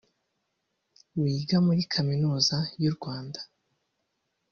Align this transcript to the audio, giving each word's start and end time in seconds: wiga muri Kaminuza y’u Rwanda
wiga 1.21 1.57
muri 1.65 1.81
Kaminuza 1.93 2.57
y’u 2.81 2.91
Rwanda 2.95 3.39